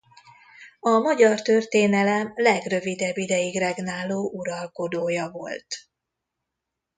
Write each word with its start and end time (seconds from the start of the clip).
A 0.79 0.89
magyar 0.89 1.41
történelem 1.41 2.33
legrövidebb 2.35 3.17
ideig 3.17 3.57
regnáló 3.57 4.31
uralkodója 4.33 5.29
volt. 5.29 5.67